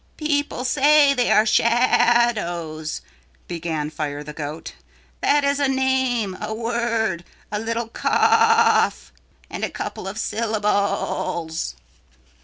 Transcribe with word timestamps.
"People 0.17 0.65
say 0.65 1.13
they 1.13 1.29
are 1.31 1.45
shadows," 1.45 3.01
began 3.47 3.91
Fire 3.91 4.23
the 4.23 4.33
Goat. 4.33 4.73
"That 5.21 5.43
is 5.43 5.59
a 5.59 5.67
name, 5.67 6.35
a 6.41 6.55
word, 6.55 7.23
a 7.51 7.59
little 7.59 7.87
cough 7.87 9.13
and 9.47 9.63
a 9.63 9.69
couple 9.69 10.07
of 10.07 10.17
syllables. 10.17 11.75